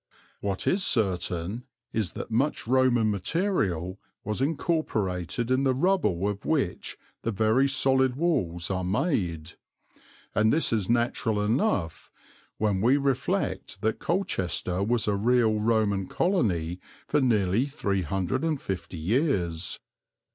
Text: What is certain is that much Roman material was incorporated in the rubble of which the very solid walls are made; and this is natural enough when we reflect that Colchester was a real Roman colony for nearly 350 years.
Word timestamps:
What 0.39 0.65
is 0.65 0.83
certain 0.83 1.65
is 1.93 2.13
that 2.13 2.31
much 2.31 2.65
Roman 2.65 3.11
material 3.11 3.99
was 4.23 4.41
incorporated 4.41 5.51
in 5.51 5.63
the 5.63 5.75
rubble 5.75 6.27
of 6.27 6.43
which 6.43 6.97
the 7.21 7.29
very 7.29 7.67
solid 7.69 8.15
walls 8.15 8.71
are 8.71 8.83
made; 8.83 9.53
and 10.33 10.51
this 10.51 10.73
is 10.73 10.89
natural 10.89 11.39
enough 11.39 12.11
when 12.57 12.81
we 12.81 12.97
reflect 12.97 13.81
that 13.81 13.99
Colchester 13.99 14.81
was 14.81 15.07
a 15.07 15.13
real 15.15 15.59
Roman 15.59 16.07
colony 16.07 16.79
for 17.07 17.21
nearly 17.21 17.67
350 17.67 18.97
years. 18.97 19.79